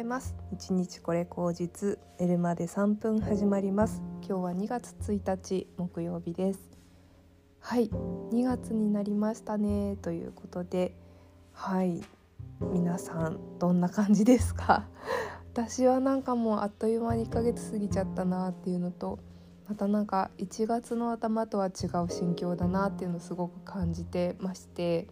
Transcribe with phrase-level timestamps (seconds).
[0.00, 0.34] います。
[0.54, 4.02] 1日これ口実寝るまで3分始まります。
[4.26, 6.60] 今日は2月1日木曜日です。
[7.60, 10.96] はい2月になりましたねということで
[11.52, 12.02] はい
[12.72, 14.88] 皆さんどんな感じですか？
[15.52, 19.18] 私はなんかもうあっという間に1ヶ月過ぎちゃったなっていうのと
[19.68, 25.06] またなんか1月の頭とは違う心境だなっていうのをすごく感じてまして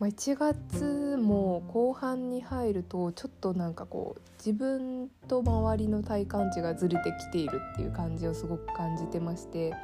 [0.00, 9.74] まあ、1月も後半に入るとちょっとなんかこう自分と周りの体感値がずれてきているっていう感じをすごく感じてまして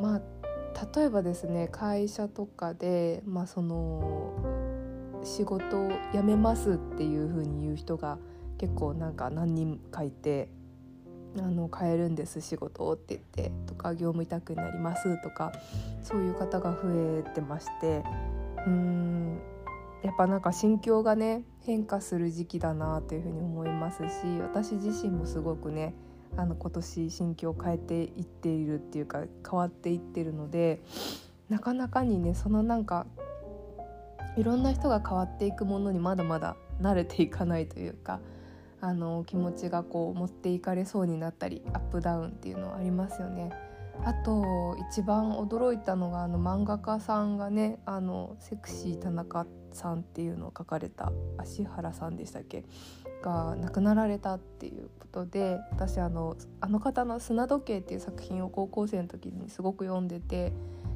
[0.00, 0.20] まあ
[0.96, 4.32] 例えばですね会社とかで、まあ、その
[5.22, 8.18] 仕事を辞めますっていう風に言う人が
[8.56, 10.48] 結構なんか何人かいて
[11.38, 15.52] あの変えるんです仕事をって言ってとか業務委託になりますとか
[16.02, 18.02] そういう方が増えてまして
[18.66, 19.40] うん
[20.02, 24.08] やっぱなんか心境がね変化する時期だなというふうに思いますし
[24.40, 25.94] 私自身もすごくね
[26.36, 30.82] あの今年心境を変えていっているっていうか変わっていってるので
[31.48, 33.06] なかなかにねそのなんか
[34.36, 38.20] いろんな人が変わっていくものにまだまだ慣れていかないというか
[38.80, 43.52] あの気持ちがこう持っていかれそうになったりアップダウンっていうのはありますよね。
[44.04, 52.64] あと一番驚いたのがあの漫画家さんがねあのセクシー田中さんっていうのを書かれた芦原さんでしたっけ？
[53.22, 60.52] が亡くなられたっていうことで私あのあの方の「砂時計」っていう作品を高校生の時にすごく読んでて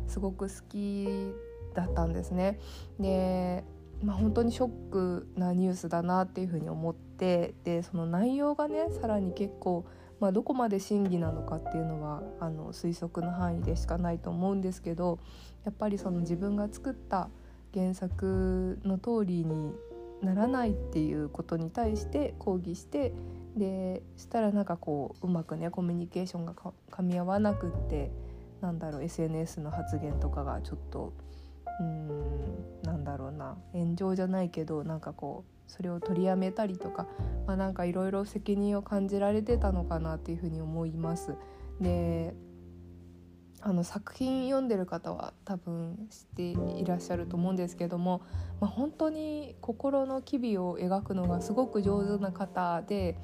[0.09, 1.33] すごく好き
[1.75, 2.59] だったんですね。
[2.99, 3.65] で
[4.03, 9.87] まあ、本当にショックなニュースだなっていうふうに思ってでその内容がねさらに結構
[10.21, 15.19] まあ、どこまで真偽なのかっていうのはあの推測の範囲でしかないと思うんですけど
[15.65, 17.29] やっぱりその自分が作った
[17.75, 19.75] 原作の通りに
[20.23, 23.13] ならないっていうことに対して抗議して
[23.57, 28.11] でしたらなんかこううまくねコミュニケーションがかみ合わなくって
[28.61, 31.13] なんだろう SNS の発言とかがちょっと
[31.81, 37.07] うんなんだろうな炎上じゃないけどなんかこうそれを取りやめたりとか、
[37.47, 41.35] まあ、なんかいろいろ責任を感じられてたのかなっていうふうに思います。
[41.81, 42.35] で
[43.61, 48.23] あの作品読んでる方は多分知っていらっしゃると思うんですけども、
[48.61, 53.19] まあ、本当に心の機微を描くのがすごく上手な方で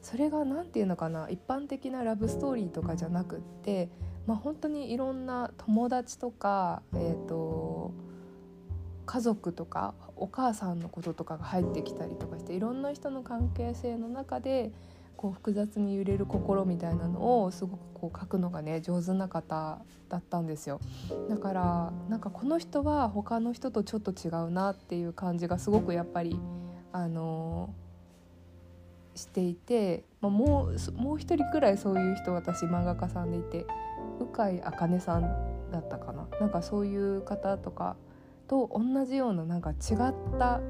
[0.00, 3.90] それが何て言うのかな一般的なラブストーリーとかじゃなくって、
[4.26, 7.61] まあ、本当にいろんな友達とか、えーと
[9.06, 14.72] 家族とかお母さんのこととかが入ってきたりとかしていろんな人の関係性の中で
[15.16, 20.80] こう複雑に揺れる心みたいなのをすごくこう書くのがね上手な方だったんですよ。
[21.28, 26.38] だからなんかこの人は他の人とちょっと違うなっていう感じがすごくやっぱり
[26.90, 33.64] あのー、していて、まあ、もうもう一人くらいそういう人私漫画家さんでいて
[34.18, 35.22] 鵜飼茜さん
[35.70, 36.26] だったかな。
[36.40, 37.96] なんかそういう方とか
[38.52, 40.60] と同じようななんか違った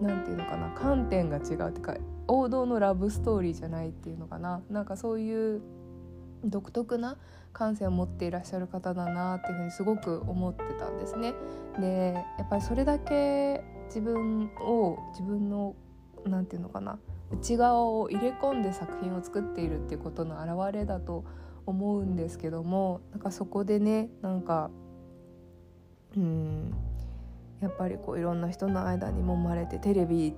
[0.00, 1.94] 何て言うのかな観点が違うっていうか
[2.26, 5.60] 王道のラブストーリーじゃないっていうのかななんかそういう
[6.42, 7.18] 独特な
[7.52, 11.34] 感性を持っていらっしゃる方だなっていうふうにすごく思ってたんですね。
[11.78, 15.76] でやっぱりそれだけ自分を自分の
[16.24, 16.98] 何て言うのかな
[17.30, 21.26] 内側を入れ込んで作品を作っているっていうことの表れだと
[21.66, 24.70] 思うんですけどもなんかそこでねなんか
[26.16, 26.74] うん
[27.62, 30.34] やっぱりこういろんな人の間に揉まれてテレビ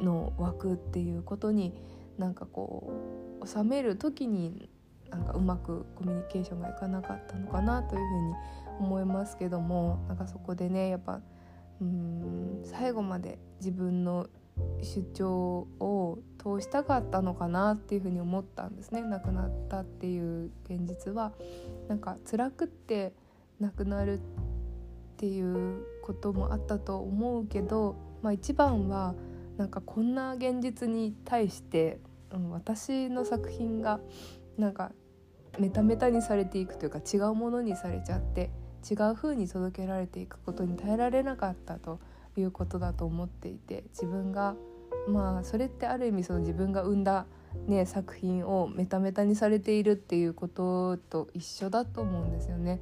[0.00, 1.72] の枠っていうことに
[2.18, 2.92] なんかこ
[3.40, 4.68] う収める時に
[5.10, 8.34] なんかうまくコミュニケーションがいかなかったのかなというふうに
[8.80, 11.20] 思いますけどもなんかそこでねやっぱ
[11.80, 14.26] うん最後まで自分の
[14.82, 19.02] 主張を通したかったのかなっていうふうに思ったんですね。
[19.02, 21.32] 亡くなったっていう現実は。
[21.88, 23.12] なんか辛くって
[23.60, 24.20] 亡くなるっ
[25.18, 29.16] ていうこともあったと思うけど、まあ、一番は
[29.56, 31.98] なんかこんな現実に対して、
[32.32, 33.98] うん、私の作品が
[34.56, 34.92] なんか
[35.58, 38.50] メタメタにされていくというか違うものにされちゃって
[38.88, 41.98] 違う風に届けられていくことに耐えられなかったと
[42.36, 44.54] いうことだと思っていて自分が
[45.08, 47.26] まあそれってある意味その自分が生んだ、
[47.66, 52.80] ね、作品をメタメタにされているっていうことと一緒だと思うんですよね。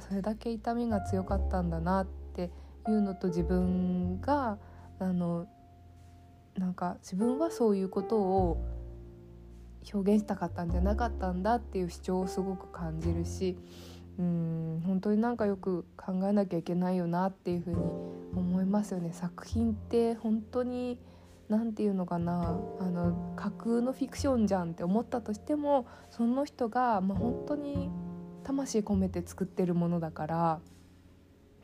[0.00, 2.50] それだけ痛みが強かったんだなって
[2.90, 4.58] いうのと自分が
[4.98, 5.46] あの
[6.56, 8.64] なんか自分はそういうことを
[9.92, 13.56] 表現したかったんじゃなかったんだっていう主張をすごく感じるし
[14.18, 17.76] うん本当になんかよく考えなきゃいけないよなっていうふうに
[18.34, 19.12] 思いますよね。
[19.12, 20.98] 作品って本当に
[21.48, 27.88] 何て言うのかなあの架空のフィクションじゃんって思ったとしてもその人が、まあ、本当に
[28.42, 30.60] 魂込めて作ってるものだから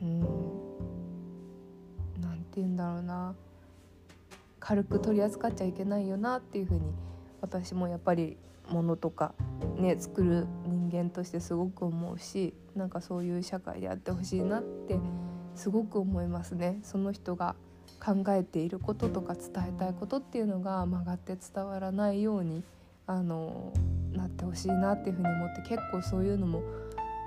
[0.01, 0.62] うん
[2.53, 3.35] て言うんだろうな
[4.61, 6.83] 軽く取り扱っちゃいけないよなっていうふうに
[7.41, 8.37] 私もやっぱり
[8.69, 9.35] ものとか
[9.77, 14.99] ね作る人間としてすごく思うしなんかそういう社会であってほしいなって
[15.55, 16.79] すごく思いますね。
[16.83, 17.57] その人が
[18.05, 22.65] 考えていることとか伝えたいことっていうのが曲がって伝わらないように
[23.07, 23.73] あの
[24.13, 26.63] なってほしいなっていうふうに思って結構そういうのも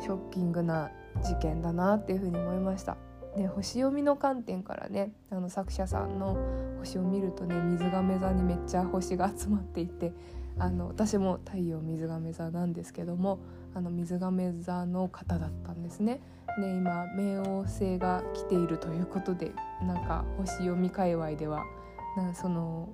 [0.02, 0.90] ショッキングな
[1.22, 2.98] 事件だなっていうふうに思いました。
[3.36, 6.38] で星読みの観点からねあの作者さんの
[6.80, 10.14] 星を見るとね水亀座にめっちゃ星が集まっていて
[10.58, 13.40] あの私も太陽水亀座なんですけども
[13.74, 16.22] あの水亀座の方だったんですね。
[16.58, 21.64] で今冥王星が来ているということでなんか星読み界隈では
[22.16, 22.88] なその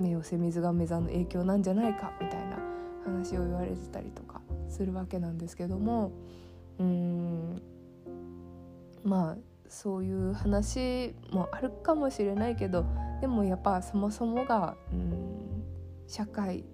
[0.00, 2.58] 冥王星水亀座の影響なんじゃないかみたいな
[3.04, 6.10] 話を言われてたりとかするわけなんですけども
[6.80, 7.62] うーん
[9.04, 12.84] まあそういう話もあるかもしれないけど
[13.20, 15.64] でもやっぱそもそもがうん
[16.06, 16.64] 社会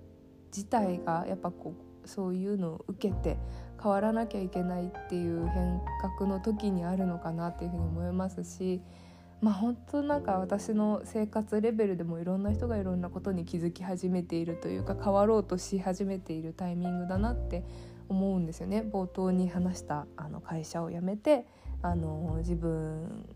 [0.47, 1.75] 自体がやっぱこ
[2.05, 3.39] うそういうのを受けて
[3.81, 5.81] 変わらなきゃいけないっていう変
[6.17, 8.81] 革の時にあるのかなっていうふうに思いますし
[9.41, 17.63] まあ本当なんか私の生活レベルでもいろんな人がいろんなことに気づき始めているというか変わろうとし始めているタイミングだなって
[18.09, 18.81] 思うんですよね。
[18.81, 21.47] 冒頭に話したあの会社を辞めて
[21.83, 23.27] あの自分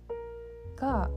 [0.77, 1.11] が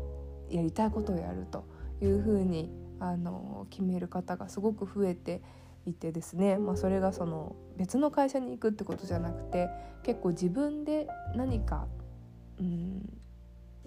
[0.49, 1.65] やりたいことをやると
[2.01, 5.41] いうふうにあの決める方がすごく増えて
[5.85, 9.69] いてですね、まあ、それがその別の会社に行くってことじゃなくて
[10.03, 11.87] 結構自分で何か、
[12.59, 13.19] うん、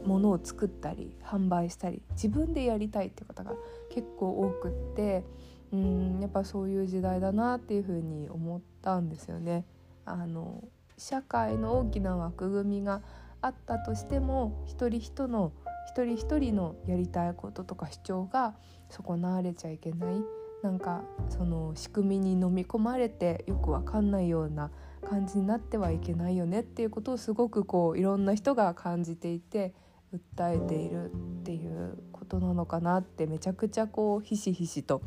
[0.05, 3.53] ものを作ったり販売したり自分でやりたいって方が
[3.91, 5.25] 結構多くって
[5.73, 9.67] うんやっぱそういう時代だなっていうふうに思ったんですよね。
[10.05, 10.65] あの
[10.97, 13.03] 社会の大きな枠組みが
[13.41, 15.53] あったとしても一人一の
[15.89, 18.55] 一人一人のやりたいこととか主張が
[18.91, 20.23] 損なわれちゃいけない。
[20.63, 24.71] なんかその仕組みに飲み込まれてよくわかんないような
[25.09, 29.73] 感じになってはいけないよねっていうことをすごくこういろんな人が感じていて
[30.13, 35.03] 訴えているっていうことなのかなってめちゃくちゃこうひしひしと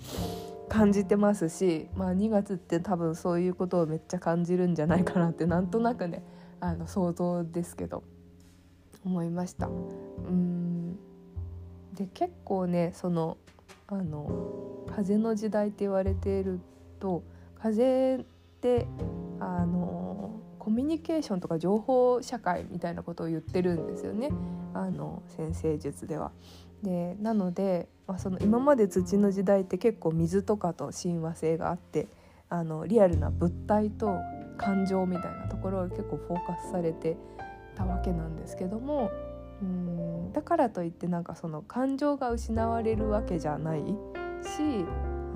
[0.70, 6.24] 感じてますし、まあ、2月って多分そういうことをめっちゃ感じるんじゃないかなってなんとなくね
[6.62, 8.04] あの想像ですけど。
[9.06, 9.68] 思いました。
[9.68, 9.70] う
[10.30, 10.98] ん
[11.94, 13.38] で結構ねその
[13.88, 16.60] あの風の時代って言われている
[17.00, 17.24] と
[17.60, 18.26] 風っ
[18.62, 18.88] て
[19.40, 24.30] あのコミュニケーションとか情報社会みたいなことを言ってるんですよね
[24.74, 26.32] あの先生術では。
[26.84, 32.08] でなので、まあ、その今まで土の時代って結構水とかと親和性があって
[32.50, 34.18] あのリアルな物体と
[34.58, 37.18] 感情みたいなところが結構フォーカスされて
[37.82, 39.12] たわけなんですけども
[39.62, 43.86] うんだからといってなんかその感情が失われるわけじゃないし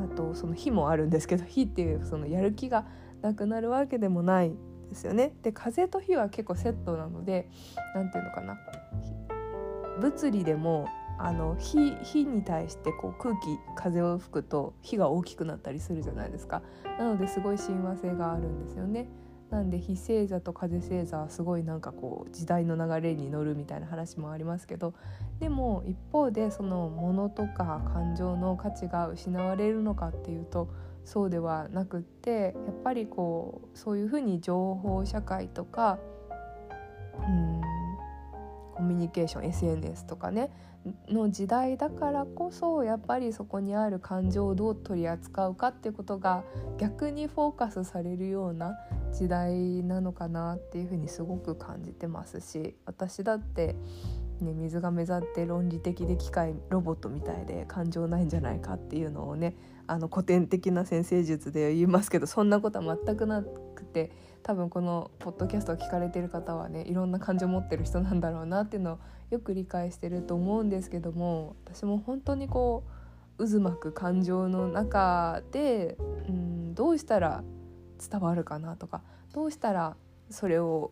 [0.03, 2.85] あとその火もあるんですけど火っていうそのやる気が
[3.21, 4.53] なくなるわけでもない
[4.89, 5.33] ですよね。
[5.41, 7.49] で風と火は結構セットなので
[7.95, 8.57] 何て言うのかな
[9.99, 10.87] 物理でも
[11.17, 16.61] あの火火に対してこう空気風を吹くと火が大きくなったりするじゃないですか
[16.99, 19.07] なのですごい親和性があるんですよね。
[19.55, 24.93] なんで非星座と風星座はすごいなんかこう時代の流れに乗るみたいな話もありますけど
[25.39, 30.67] でも一方でその物とか感情の価値が失われるのかっていうと
[31.05, 35.99] そうではなくってやっぱりこうそういうふうに情報社会とか
[38.85, 40.51] ミュニケーション SNS とかね
[41.09, 46.43] の時代だからこそやっぱりそこにある感情をどう取り扱うかっていうことが
[46.77, 48.77] 逆にフォーカスされるような
[49.11, 53.75] 時代なのかなっていうふうにすごく感じてますし私だって、
[54.41, 64.11] ね、水が目立って論理的で機械ロボットみたいで感情ないんじゃないかっていうのをねあの古典的な先生術で言いますけどそんなことは全くなくて
[64.45, 68.99] 多分このポッドキャストを聞かれてる方はねいろんな感情を持ってる人なんだろうなっていうのを
[69.31, 72.83] よく理解してると思うんですけども私も本当にこ
[73.39, 75.97] う渦巻く感情の中で、
[76.29, 77.43] うん、どうしたら
[78.07, 79.01] 伝わるかなとか
[79.33, 79.97] どうしたら
[80.29, 80.91] それを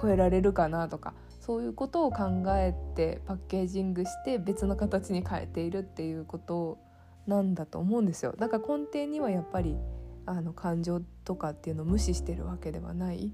[0.00, 6.76] 超えられるかなとかそういうことを考えてパッケージングして別の形に変えているっていうこと
[7.26, 8.34] なんだと思うんですよ。
[8.38, 9.74] だから根底にはやっぱり
[10.28, 13.32] あの感情とかっていうのを無視してるわけではない、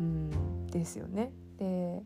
[0.00, 1.32] うん、ですよね。
[1.58, 2.02] で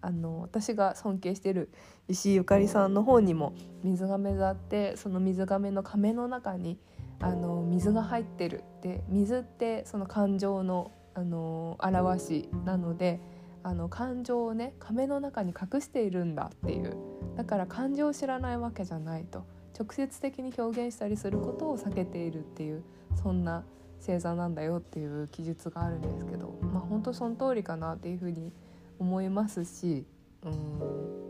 [0.00, 1.70] あの私が尊敬してる
[2.08, 6.78] 石井ゆかりさんの方にも水亀座ってその水亀の亀の中に
[7.20, 13.20] あの水が入ってるで水ってその感情のあの表しなので
[13.62, 16.96] あの感情をね亀の中に隠しているんだっていう。
[17.36, 19.44] だから感情を知らないわけじゃないと。
[19.78, 22.82] 直接的に表現したりすることを避けているっていう
[23.22, 23.64] そんな
[24.00, 28.52] 星座なんだよっていう記述があるんですけどまあ本当その通りかなっていうふうに
[28.98, 30.06] 思いますし
[30.44, 31.26] うん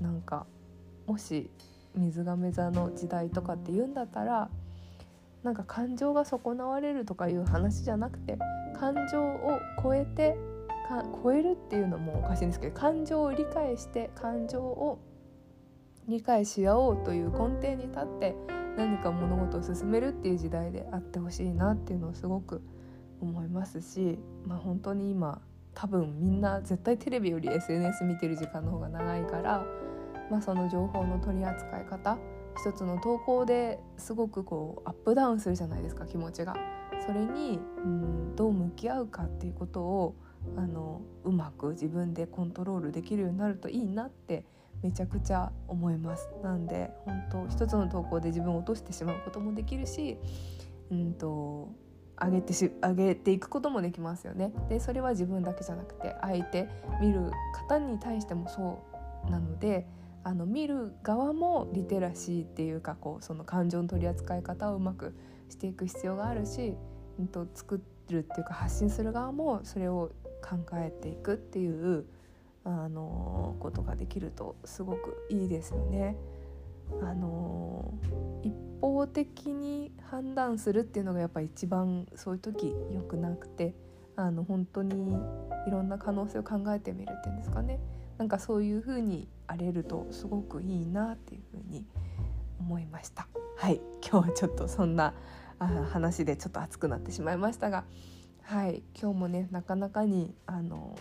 [0.00, 0.46] なんか
[1.06, 1.50] もし
[1.94, 4.50] 水亀座の時代とかって言うんだったら
[5.42, 8.36] なんか感情が損なわれるとかいう話じゃなくて
[8.78, 10.36] 感情を超えて
[10.88, 14.98] か超えるっていうのもおかしいんですけど感情を理解して感情を
[16.08, 18.34] 理解し合おうという根底に立って
[18.76, 22.62] 何か物事を進めるっていう時代であってほしいなっていうのをすごく
[23.20, 25.40] 思いますし、まあ、本当に今
[25.74, 29.64] 多分みんな絶対テレビより SNS 見てる時間の方が長いから、
[30.30, 32.18] まあ、その情報の取り扱い方
[32.58, 36.56] 一つの投稿ですごくこうアップダウンするじゃないですか気持ちが。
[37.06, 40.14] それにうんどう向き合うかっていうことを
[40.56, 44.44] あのうまく自分でコントロールできるようになるといいなって
[44.82, 46.28] めちゃくちゃ思います。
[46.42, 50.18] なんで本当一つの投稿で自分を落としてしまうこともできるし
[50.90, 51.70] うんと
[52.20, 54.52] 上げてし上げていくこともできますよね。
[54.68, 56.68] でそれは自分だけじゃなくて相手
[57.00, 58.82] 見る方に対してもそ
[59.26, 59.86] うなので
[60.24, 65.14] あの見る側もリテラシーっていうかこうその感情の取り扱い方をうまく
[65.48, 66.74] していく必要があるし、
[67.18, 70.10] うんと、作るっていうか発信する側もそれを
[70.42, 72.06] 考えていくっていう
[72.66, 76.16] あのことができるとすごくいいですよね。
[77.00, 77.94] あの
[78.42, 83.74] 一方的に判断するっていうのがやっぱ一番そういう時良くなくて
[84.16, 85.16] あの本当に
[85.66, 87.78] いろんな可能性を考えてみるっていうんですかね。
[88.18, 91.86] なんかそういう風に荒れるとすごくいいなっていう風に
[92.58, 93.28] 思いました。
[93.56, 93.80] はい。
[94.02, 95.14] 今日はちょっとそんな
[95.60, 97.84] あ話でちょっと熱くなってしまいましたが。
[98.42, 98.82] はい。
[99.00, 100.96] 今日もねなかなかにあの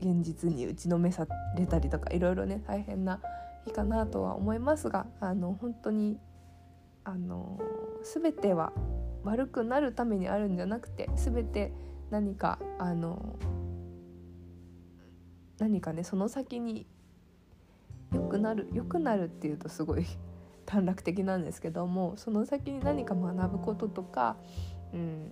[0.00, 1.26] 現実に打ちのめさ
[1.56, 3.20] れたりとかいろいろね大変な
[3.64, 6.18] 日かなとは思いますがあの本当に
[7.04, 7.58] あの
[8.02, 8.72] 全ては
[9.24, 11.72] 悪くなるためにあるんじゃなくて全て
[12.10, 13.36] 何かあの
[15.58, 16.86] 何かねその先に
[18.12, 20.06] 良くなる良くなるっていうとすごい
[20.64, 24.36] 短絡的なんですけどもその先に何か学ぶこととか
[24.92, 25.30] うん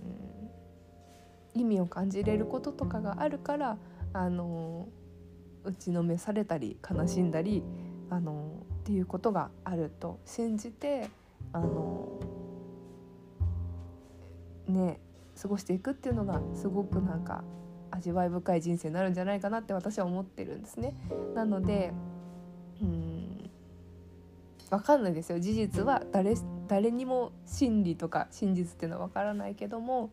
[1.53, 3.77] 意味を感じれることとかがあるから
[4.17, 4.87] あの
[5.63, 7.63] 打ちのめされたり悲しんだり
[8.09, 11.09] あのっていうことがあると信じて
[11.53, 12.19] あの
[14.67, 14.99] ね
[15.39, 17.43] 過ごしていくっていうのがすごくなんか
[17.91, 20.95] 味わい深い人生になるんじゃないかなって私は思ってるんですね。
[21.35, 21.93] なので
[22.81, 23.49] うん
[24.71, 26.35] 分かんないですよ事実は誰
[26.67, 30.09] 誰にも真理とか真実っていうのは分からないけども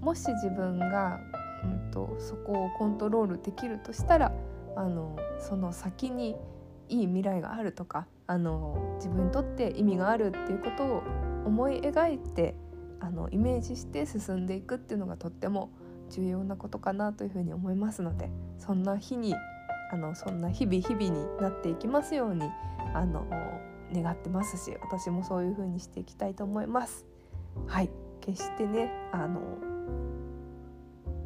[0.00, 1.18] もし自分が
[1.64, 4.32] うんと、そこをコントロールできるとしたら
[4.76, 6.36] あのその先に
[6.88, 11.02] いい未来があるとかあの自分にとって意味があるっていうことを
[11.44, 12.54] 思い描いて
[13.00, 15.70] あのイメージして進んでいくっていうのがとっても
[16.10, 19.34] 重要なことかなというふうに思いますのでそんな日に
[19.92, 22.48] あのそんな日々日々になっていきますように
[22.94, 23.26] あの
[23.92, 27.04] 願ってますし私もそういうふうにしていきたいと思います。
[27.66, 27.90] はい
[28.20, 29.40] 決してねあの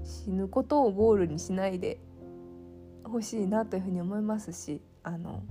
[0.07, 1.99] 死ぬことをゴールにしないで
[3.05, 5.43] ほしいなというふうに思いますしあの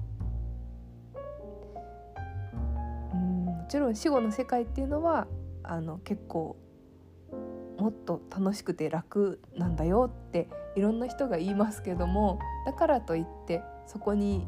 [3.13, 5.27] うんもちろん死後の世界っていうのは
[5.63, 6.57] あの結構
[7.77, 14.47] もっと楽しくて楽なんだよっていろんな人が言いますけどもだからといってそこに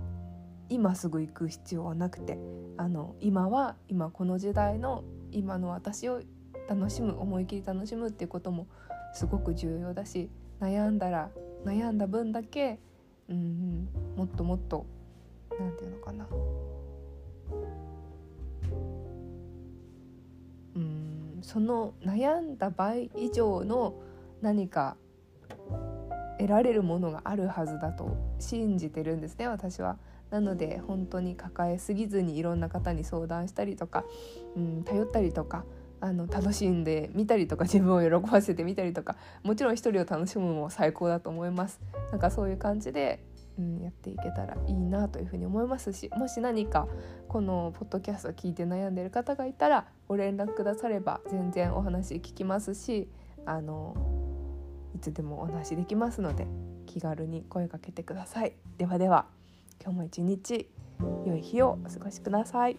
[0.70, 2.38] 今すぐ行く必要はなくて
[2.78, 6.22] あの今は今この時代の今の私を
[6.70, 8.68] 楽しむ思い切り楽しむっていうことも
[9.14, 11.30] すごく重要だし悩んだら
[11.66, 12.80] 悩んだ分だけ
[13.30, 14.86] うんもっともっと
[15.60, 16.28] 何て言うのかな
[20.76, 23.96] うんその悩んだ倍以上の
[24.42, 24.96] 何か
[26.40, 29.98] 得られるものがあるはずだと信じてるんですね私は。
[30.30, 34.04] なので本当に抱えすぎずにいろんな方に相談したりとか、
[34.58, 35.64] うん、頼ったりとか
[36.00, 41.80] あの楽しんでみたりとか自分を喜ばせてみたりとかもちろん一人を楽しむのも最高だと思います
[42.12, 43.24] なんかそういう感じで、
[43.58, 46.88] うん、やっていけたらいいなというふうに思いますしもし何か
[47.28, 53.10] このポッドキャストを聞いて悩んでる方がいたらご連絡くだされば全然お話聞きますし
[53.46, 53.96] あの
[54.96, 56.48] いつでもお話できますので
[56.86, 59.26] 気軽に声かけてくださいではでは
[59.82, 60.70] 今日も一日
[61.26, 62.78] 良い日をお過ごしください。